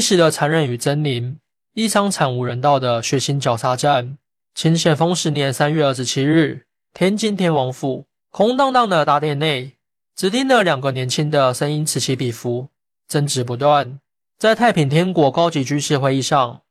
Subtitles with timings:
[0.00, 1.36] 历史的残忍与狰狞，
[1.74, 4.16] 一场惨无人道的血腥绞杀战。
[4.54, 9.72] 清咸丰十年三月二十七日，天津天王府空荡荡的大殿内，
[10.16, 12.68] 只听得两个年轻的声音此起彼伏，
[13.08, 14.00] 争执不断。
[14.38, 16.62] 在太平天国高级军事会议上，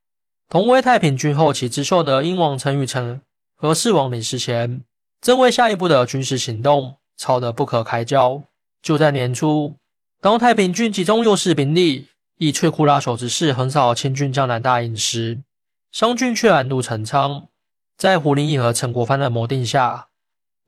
[0.50, 3.22] 同为太平军后起之秀的英王陈玉成
[3.56, 4.82] 和世王李世贤，
[5.22, 8.42] 正为下一步的军事行动吵得不可开交。
[8.82, 9.76] 就在年初，
[10.20, 12.08] 当太平军集中优势兵力，
[12.40, 15.42] 以摧枯拉朽之势横扫清军江南大营时，
[15.92, 17.50] 湘军却暗度陈仓。
[17.98, 20.08] 在胡林翼和陈国藩的谋定下，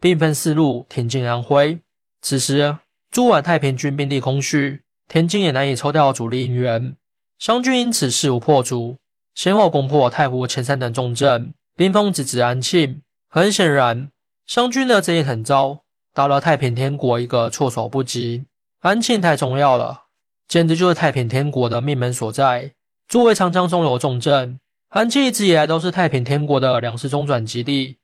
[0.02, 1.80] 兵分四路挺进安徽。
[2.22, 2.78] 此时，
[3.10, 6.98] 驻皖太平军兵力空虚，天津也难以抽调主力营援。
[7.40, 8.98] 湘军因此势如破竹，
[9.34, 13.02] 先后攻破太湖、前山等重镇，兵锋直指安庆。
[13.30, 14.12] 很显然，
[14.46, 18.44] 湘军的这一狠招，打了太平天国一个措手不及。
[18.82, 20.08] 安庆太重要了，
[20.52, 22.74] 简直就是太平天国的命门所在。
[23.08, 24.60] 作为长江中游重镇。
[24.90, 28.00] 安庆一直以来都是太平天国的粮食中转基地，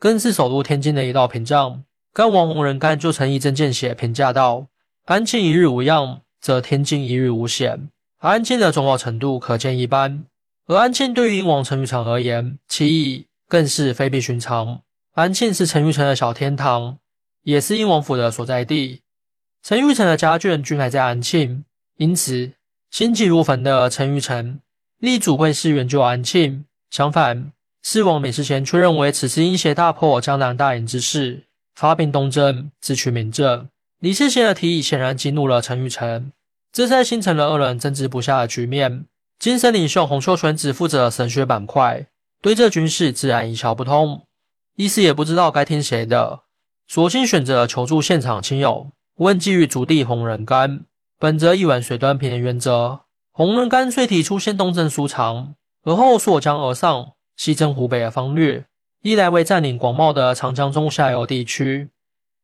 [0.00, 1.84] 更是首都天津的一道屏障。
[2.12, 4.66] 干王洪仁玕就曾一针见血评价道
[5.06, 10.24] ：“安庆一日无恙，则天津一日无险。”安庆的重要程度可见一斑。
[10.66, 14.80] 而安庆对于英王陈玉成而言，其意更是非比寻常。
[15.14, 16.98] 安庆是陈玉成的小天堂，
[17.44, 19.02] 也是英王府的所在地。
[19.62, 21.64] 陈玉成的家眷均还在安庆，
[21.96, 22.52] 因此
[22.90, 24.60] 心急如焚的陈玉成。
[24.98, 33.68] 力主会是援救安庆，相反，四王李世贤却认为此次因挟大破江南大营之势，发兵东征，自取民政。
[33.98, 36.30] 李世贤的提议显然激怒了陈玉成，
[36.72, 39.06] 这才形成了二人争执不下的局面。
[39.38, 42.06] 精神领袖洪秀全只负责神学板块，
[42.40, 44.22] 对这军事自然一窍不通，
[44.76, 46.42] 一时也不知道该听谁的，
[46.86, 50.82] 索性选择求助现场亲友，问计于族弟洪仁玕，
[51.22, 53.02] 本着一碗水端平的原则。
[53.30, 58.66] 洪仁干脆提出先东征苏常，而后溯江而上，西征湖北的方略，
[59.02, 61.90] 一来为占领广袤的长江中下游地区，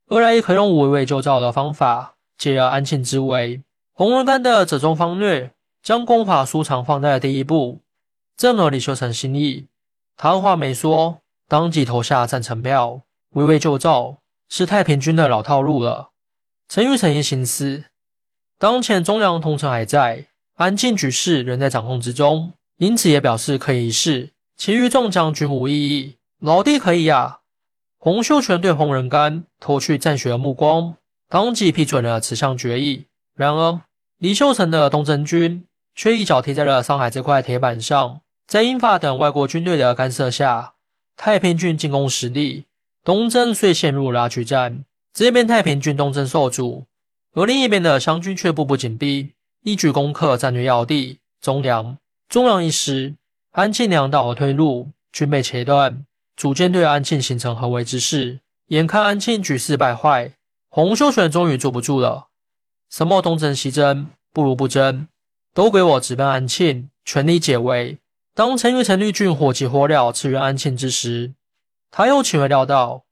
[0.06, 3.64] 二来也可用围魏救赵的方法，解而安庆之围。
[3.94, 5.50] 洪仁干的折中方略，
[5.82, 7.80] 将攻伐苏常放在了第一步，
[8.36, 9.66] 正合李秀成心意。
[10.16, 13.02] 他二话没说，当即投下赞成票。
[13.30, 16.10] 围魏救赵是太平军的老套路了。
[16.68, 17.86] 陈玉成也心思，
[18.58, 20.26] 当前中粮同城还在。
[20.56, 24.30] 安庆局势仍在掌控之中，因此也表示可以一试。
[24.56, 27.38] 其余众将均无异议，老弟可以呀。
[27.96, 30.96] 洪秀全对洪仁玕投去赞许的目光，
[31.28, 33.04] 当即批准了此项决议。
[33.36, 33.80] 然而，
[34.18, 35.64] 李秀成的东征军
[35.94, 38.20] 却一脚踢在了上海这块铁板上。
[38.48, 40.72] 在英法等外国军队的干涉下，
[41.16, 42.64] 太平军进攻失利，
[43.04, 44.84] 东征遂陷入拉锯战。
[45.14, 46.86] 这边太平军东征受阻，
[47.34, 49.32] 而另一边的湘军却步步紧逼。
[49.64, 53.16] 一举攻克战略要地中粮，中粮一失，
[53.50, 56.06] 安庆粮道的退路均被切断，
[56.36, 58.40] 逐渐对安庆形成合围之势。
[58.68, 60.32] 眼看安庆局势败坏，
[60.70, 62.28] 洪秀全终于坐不住了。
[62.88, 65.08] 什么东征西征，不如不争，
[65.52, 67.98] 都归我直奔安庆，全力解围。
[68.34, 71.34] 当陈玉成绿军火急火燎驰援安庆之时，
[71.90, 73.04] 他又岂会料到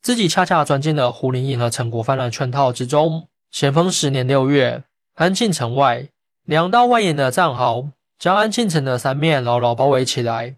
[0.00, 3.27] 自己恰恰钻进了胡林翼和陈国藩的圈套之中？
[3.50, 4.84] 咸丰十年六月。
[5.14, 6.10] 安庆城外，
[6.44, 10.54] 两道蜿蜒的战壕将安庆城的三面牢牢包围起来。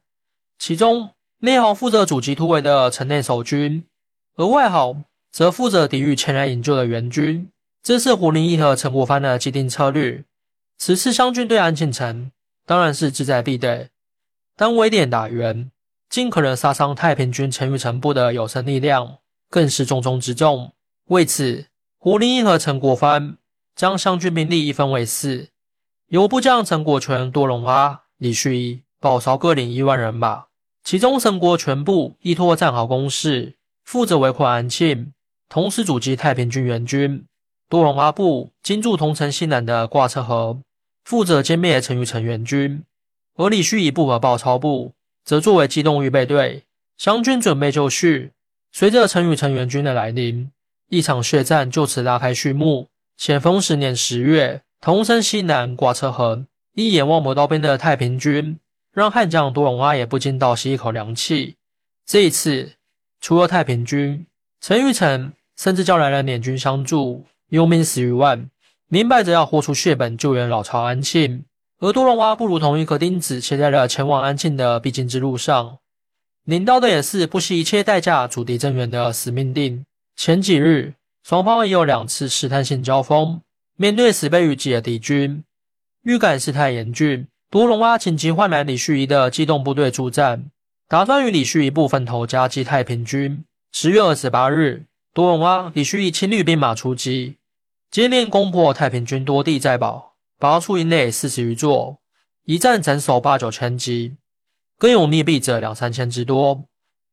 [0.59, 3.85] 其中内壕负责阻击突围的城内守军，
[4.37, 4.99] 而外壕
[5.33, 7.49] 则负责抵御前来营救的援军。
[7.83, 10.23] 这是胡林翼和陈国藩的既定策略。
[10.77, 12.31] 此次湘军对安庆城
[12.67, 13.89] 当然是志在必得，
[14.55, 15.71] 但围点打援，
[16.11, 19.17] 尽可能杀伤太平军陈玉成部的有生力量，
[19.49, 20.75] 更是重中之重。
[21.07, 21.65] 为此，
[22.03, 23.37] 胡林翼和陈国藩。
[23.77, 25.49] 将湘军兵力一分为四，
[26.09, 30.47] 由部将陈国权、多隆阿、李旭一、鲍韶各领一万人马，
[30.83, 35.13] 其中陈国全部依托战壕攻势，负责围困安庆，
[35.49, 37.25] 同时阻击太平军援军。
[37.71, 40.59] 多隆阿部经驻同城西南的挂车河，
[41.05, 42.83] 负责歼灭陈玉成援军，
[43.37, 44.93] 而李旭一部和鲍超部
[45.25, 46.65] 则作为机动预备队。
[46.99, 48.33] 湘军准备就绪，
[48.73, 50.51] 随着陈玉成援军的来临，
[50.91, 52.89] 一场血战就此拉开序幕。
[53.17, 58.59] 咸丰十年十月，同城西南挂车河，一眼望不到边的太平军，
[58.93, 61.55] 让悍将多隆阿也不禁倒吸一口凉气。
[62.05, 62.73] 这一次，
[63.21, 64.27] 除了太平军，
[64.61, 68.51] 陈玉成甚至叫来了捻军相助，佣兵十余万，
[68.89, 71.45] 明摆着要豁出血本救援老巢安庆。
[71.79, 75.79] 而多隆阿不如同一颗钉子切在了前往安庆的必经之路上，
[76.45, 79.87] 领到的也是不惜一切代价阻敌增援的死命令。
[80.23, 80.97] 前几日。
[81.23, 83.41] 双方已有两次试探性交锋，
[83.77, 85.45] 面对十倍于己的敌军，
[86.03, 90.51] 预感事态严峻，多隆阿紧急换来李旭仪的机动部队助战，
[90.87, 93.43] 打算与李旭仪部分头夹击太平军。
[93.73, 94.85] 十月二十八日，
[95.15, 97.37] 多隆阿、李旭仪亲率兵马出击，
[97.91, 101.99] 接连攻破太平军多地寨堡，拔出营垒四十余座，
[102.45, 104.17] 一战斩首八九千级，
[104.77, 106.65] 更有溺毙者两三千之多。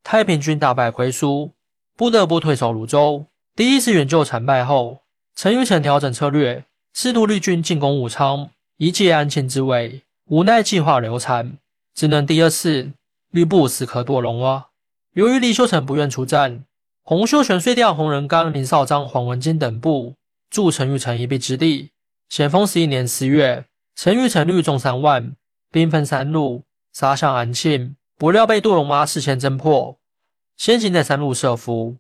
[0.03, 1.53] 太平军大败亏输，
[1.97, 3.25] 不得不退守泸州。
[3.55, 4.99] 第一次援救惨败后，
[5.35, 6.63] 陈玉成调整策略，
[6.93, 10.03] 试图率军进攻武昌，以解安庆之围。
[10.25, 11.57] 无奈计划流产，
[11.95, 12.91] 只能第二次
[13.31, 14.67] 吕布死磕多隆阿。
[15.13, 16.63] 由于李秀成不愿出战，
[17.01, 20.13] 洪秀全遂调洪仁刚、林绍章、黄文金等部
[20.51, 21.89] 助陈玉成一臂之力。
[22.29, 23.65] 咸丰十一年四月，
[23.95, 25.33] 陈玉成率众三万，
[25.71, 26.61] 兵分三路
[26.93, 29.97] 杀向安庆，不料被杜龙妈事先侦破，
[30.57, 31.97] 先行在三路设伏。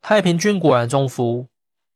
[0.00, 1.48] 太平军果然中伏，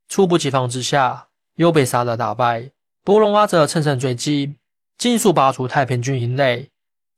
[0.08, 2.70] 猝不及防之下，又被杀得大败。
[3.04, 4.56] 多隆阿则乘胜追击，
[4.98, 6.70] 尽速拔除太平军营内。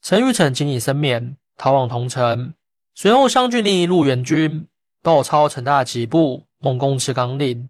[0.02, 2.54] 陈玉成仅以身免，逃往桐城。
[2.94, 4.66] 随后，湘军另一路援军
[5.02, 7.68] 窦超、陈大吉部猛攻赤冈岭，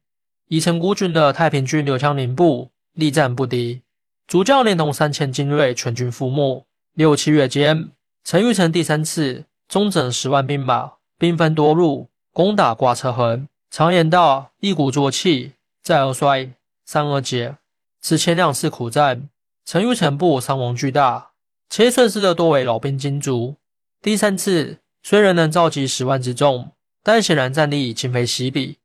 [0.49, 3.83] 已成孤军的太平军刘湘林部力战不敌，
[4.27, 6.67] 主将连同三千精锐全军覆没。
[6.93, 7.91] 六七月间，
[8.25, 10.93] 陈玉成第三次中整十万兵马，
[11.25, 13.49] 兵分多路攻打挂车痕。
[13.71, 16.53] 常言道：一鼓作气，再而衰，
[16.85, 17.57] 三而竭。
[18.03, 19.31] 此前两次苦战，
[19.65, 21.31] 陈玉成部伤亡巨大，
[21.71, 23.57] 且损失的多为老兵精卒。
[24.03, 24.81] 第三次。
[25.07, 26.71] 虽然能召集十万之众，
[27.03, 28.79] 但显然战力已今非昔比，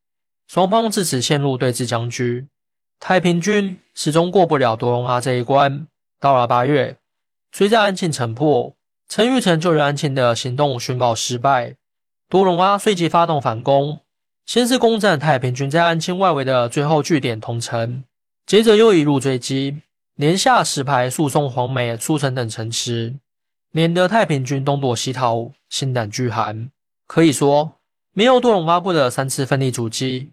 [0.48, 2.50] 双方自此陷入对峙僵局。
[3.00, 5.88] 太平军始终过不了多隆阿这一关。
[6.20, 6.98] 到了八月，
[7.54, 8.76] 随着安庆城破，
[9.08, 11.78] 陈玉成救援安庆的行动宣告失败。
[12.30, 14.02] 多隆阿随即发动反攻，
[14.46, 18.04] 先是攻占太平军在安庆外围的最后据点桐城，
[18.46, 19.82] 接着又一路追击，
[20.14, 23.16] 连下石牌、诉讼黄梅、苏城等城池。
[23.72, 26.70] 免得太平军东躲西逃，心胆俱寒。
[27.08, 27.74] 可以说，
[28.14, 30.32] 没有多隆阿部的三次奋力阻击，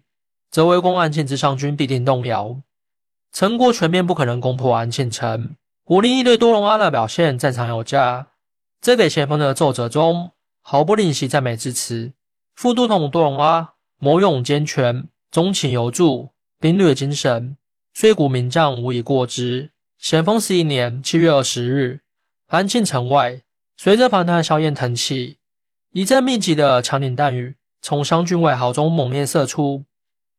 [0.51, 2.57] 则围攻安庆之上军必定动摇，
[3.31, 5.55] 陈国全面不可能攻破安庆城。
[5.85, 8.27] 武力一对多隆阿的表现，赞赏有加。
[8.81, 10.31] 这给前锋的奏折中
[10.69, 12.11] 毫不吝惜赞美之词。
[12.53, 17.55] 副都统多隆阿谋勇兼全，忠勤有著，兵略精神，
[17.93, 19.71] 虽古名将无以过之。
[19.97, 22.01] 咸丰十一年七月二十日。
[22.47, 23.43] 安庆城外，
[23.77, 25.37] 随着反弹硝烟腾起，
[25.93, 29.85] 一阵密集的枪林弹雨从湘军外壕中猛烈射出，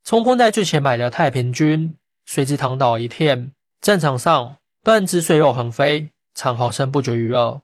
[0.04, 1.94] 冲锋在最前排的太平军
[2.26, 7.62] 随之躺倒一片，战场上断肢碎肉横飞，惨嚎声不绝于耳。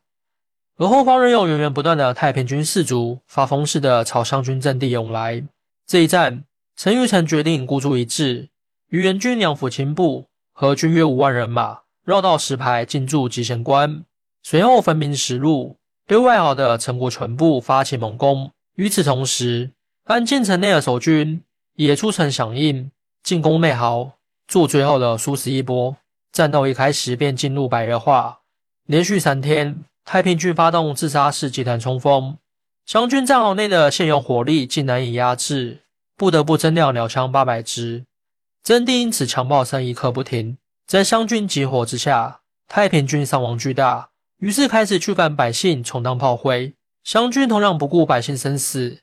[0.76, 5.44] 而后方仍有源源不断的太平军士卒发疯似的朝湘军阵地涌来。
[5.86, 6.44] 这一战，
[6.76, 8.48] 陈玉成决定孤注一掷，
[8.88, 14.04] 与援军两府亲部合军约五万人马，绕道石牌进驻集贤关。
[14.42, 15.76] 随后分兵十路，
[16.06, 18.50] 对外壕的陈国全部发起猛攻。
[18.74, 19.70] 与此同时，
[20.04, 21.40] 安庆城内的守军
[21.76, 22.90] 也出城响应，
[23.22, 24.14] 进攻内壕，
[24.48, 25.96] 做最后的殊死一搏。
[26.32, 28.40] 战斗一开始便进入白热化，
[28.86, 32.36] 连续三天，太平军发动自杀式集团冲锋，
[32.84, 35.80] 湘军战壕内的现有火力竟难以压制，
[36.16, 38.04] 不得不增量鸟枪八百支，
[38.62, 40.58] 阵地因此强暴声一刻不停。
[40.86, 44.10] 在湘军集火之下，太平军伤亡巨大。
[44.38, 46.74] 于是开始驱赶百姓，充当炮灰。
[47.02, 48.98] 湘军同样不顾百姓生死，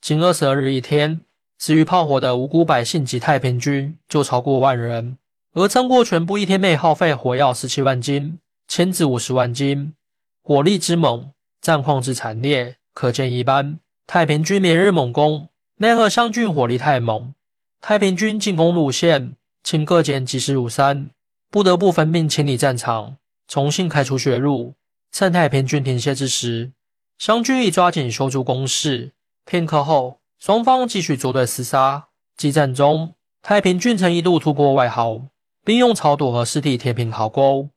[0.00, 1.20] 仅二十二日一天，
[1.58, 5.16] 死于炮火的无辜百姓及太平军就超过万人。
[5.52, 9.94] 而张国全部一天内耗费火药十七万斤，铅子五十万斤，
[10.42, 13.78] 火力之猛，战况之惨烈，可见一斑。
[14.06, 17.34] 太平军连日猛攻，奈何湘军火力太猛，
[17.80, 21.10] 太平军进攻路线顷刻间疾驶如山，
[21.50, 23.18] 不得不分兵清理战场。
[23.46, 24.74] 重新开出血路，
[25.10, 26.72] 趁太平军停歇之时，
[27.18, 29.12] 湘军已抓紧修筑工事。
[29.44, 32.08] 片刻后，双方继续作对厮杀。
[32.36, 35.26] 激战中，太平军曾一度突破外壕，
[35.64, 37.70] 并用草垛和尸体填平壕沟，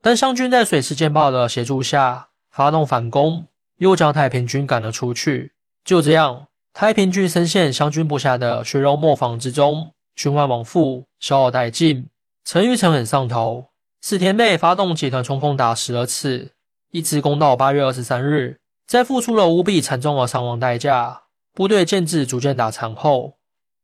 [0.00, 3.46] 但湘军在水师舰炮的协助下发动反攻，
[3.78, 5.52] 又将太平军赶了出去。
[5.84, 12.08] 就这样，太平军深陷湘军部下的血肉磨坊之中，循环往复，消耗殆尽。
[12.44, 13.66] 陈玉成很上头。
[14.00, 16.52] 四天内发动集团冲锋打十二次，
[16.92, 21.22] 一直攻到八月二十三日，在付出了无比惨重的伤亡代价，
[21.52, 23.38] 部队建制逐渐打残后，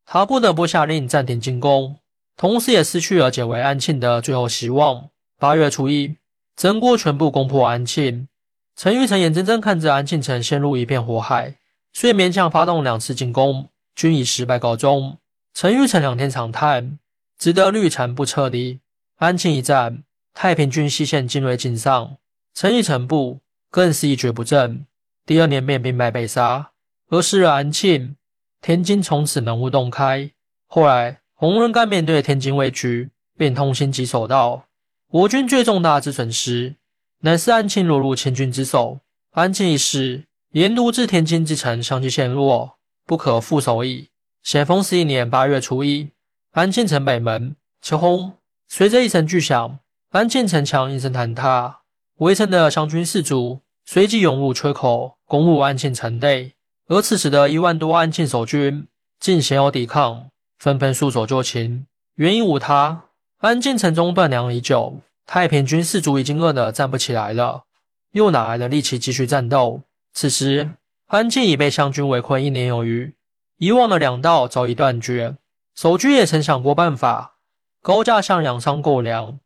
[0.07, 1.97] 他不得不下令暂停进攻，
[2.37, 5.09] 同时也失去了解围安庆的最后希望。
[5.43, 6.19] 八月初一，
[6.55, 8.29] 曾国全部攻破安庆，
[8.77, 11.57] 陈玉成眼睁睁看着安庆城陷入一片火海，
[11.93, 15.19] 遂勉强发动两次进攻，均以失败告终。
[15.53, 17.01] 陈玉成两天长叹
[17.37, 18.83] ：“只得绿残不彻底。”
[19.19, 20.05] 安庆一战。
[20.33, 22.19] 太平军西线精锐尽丧，
[22.55, 24.87] 陈玉成部更是一蹶不振。
[25.27, 26.71] 第二年便兵败被杀，
[27.09, 28.15] 而失了安庆，
[28.61, 30.31] 天津从此门户洞开。
[30.69, 34.67] 后来洪仁玕面对天津危局，便痛心疾首道
[35.13, 36.77] ：“我军最重大之损失，
[37.21, 39.01] 乃是安庆落入清军之手。
[39.33, 44.09] 安庆一事，沿途至天津之城相继陷落，不可复守矣。”
[44.43, 46.09] 咸丰十一年八月初一，
[46.53, 48.39] 安庆城北门起轰，
[48.69, 49.79] 随着一声巨响，
[50.13, 51.81] 安庆城墙应声坍塌，
[52.17, 56.55] 围城的湘军士卒随即涌入缺口，攻入安庆城内。
[56.89, 58.89] 而此时的一万多安庆守军
[59.21, 61.87] 竟鲜有抵抗，纷纷束手就擒。
[62.15, 63.05] 原因无他，
[63.43, 67.65] 安庆城中断粮已久，太平军士卒已经饿得站不起来了，
[68.13, 69.83] 又哪来的力气继续战斗？
[70.13, 70.71] 此时，
[71.09, 73.17] 安庆已被湘军围困一年有余。
[73.59, 75.35] 以往的粮道早已断绝，
[75.75, 77.35] 守军也曾想过办法
[77.83, 79.41] 高价向粮商购粮，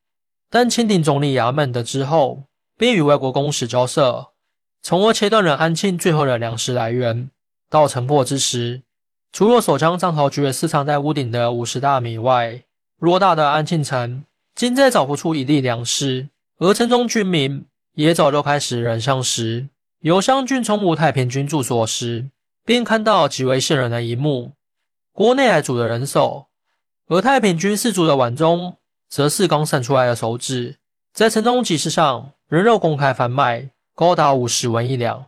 [0.51, 2.43] 但清廷总理衙门的之后，
[2.77, 4.33] 便与外国公使交涉，
[4.83, 7.31] 从而切断了安庆最后的粮食来源。
[7.71, 8.83] 到城破之时，
[9.33, 12.63] 除了守将张桃菊私藏在屋顶的五十大米外，
[13.01, 14.25] 偌大的安庆城
[14.55, 19.69] 今再找不出一粒粮食，而城中军民也早就开始人相食。
[20.01, 22.31] 有湘军从吴太平军驻所时。
[22.67, 24.51] 便看到极为吓人的一幕：
[25.13, 26.47] 国内还组的人手，
[27.07, 30.75] 而太平军士卒的碗中，则是刚散出来的手指。
[31.13, 35.27] 在城中集市上，人肉公开贩卖，高达五十文一两。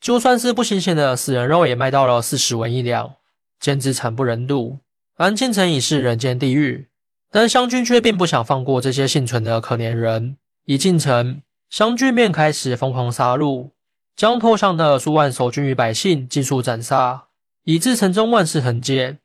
[0.00, 3.16] 就算是不新鲜的死人肉，也卖到了四十文一两，
[3.58, 4.78] 简直惨不忍睹。
[5.16, 6.86] 安庆城已是人间地狱，
[7.30, 10.36] 但湘军却并不想放过这些幸存的可怜人。
[10.64, 13.70] 一进城，湘军便开始疯狂杀戮。
[14.16, 17.28] 将坡上的数万守军与百姓尽数斩杀，
[17.64, 19.18] 以致城中万事横皆。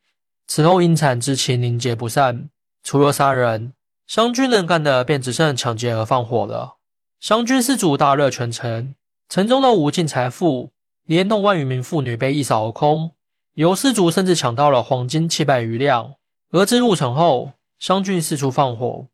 [0.47, 2.49] 此后因惨之情凝结不散。
[2.83, 3.73] 除了杀人，
[4.07, 6.75] 湘军能干的便只剩抢劫和放火了。
[7.19, 8.93] 湘军士卒大热全城，
[9.27, 10.71] 城中的无尽财富，
[11.05, 13.11] 连同万余名妇女被一扫而空。
[13.55, 16.13] 有士卒甚至抢到了黄金七百余两。
[16.51, 19.07] 而至入城后，湘军四处放火，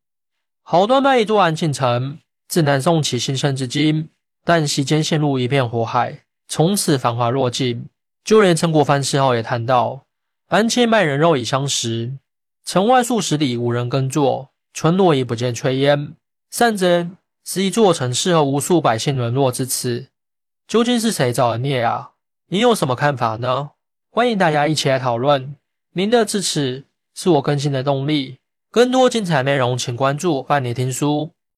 [0.62, 4.10] 好端端一座安庆城，自南宋起兴盛至今。
[4.44, 7.86] 但席间陷入一片火海，从此繁华落尽。
[8.24, 10.06] 就连陈国藩事后也谈到：
[10.48, 12.14] 安庆卖人肉已相食，
[12.66, 16.16] 城外数十里无人耕作，村落已不见炊烟。
[16.50, 20.08] 善真是一座城市和无数百姓沦落至此，
[20.68, 22.12] 究竟是谁造的孽啊？
[22.48, 23.72] 你有什么看法呢？
[24.10, 25.56] 欢迎大家一起来讨论。
[25.94, 28.40] 您的支持是我更新的动力。
[28.72, 31.34] 更多精彩内容，请关注伴你听书。